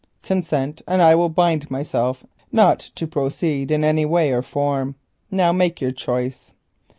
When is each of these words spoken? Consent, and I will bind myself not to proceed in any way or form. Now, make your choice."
Consent, 0.23 0.81
and 0.87 0.99
I 0.99 1.13
will 1.13 1.29
bind 1.29 1.69
myself 1.69 2.23
not 2.51 2.79
to 2.95 3.05
proceed 3.05 3.69
in 3.69 3.83
any 3.83 4.03
way 4.03 4.31
or 4.31 4.41
form. 4.41 4.95
Now, 5.29 5.51
make 5.51 5.79
your 5.79 5.91
choice." 5.91 6.53